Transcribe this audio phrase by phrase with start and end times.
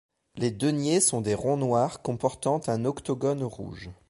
[0.33, 3.91] Les deniers sont des ronds noirs comportant un octogone rouge.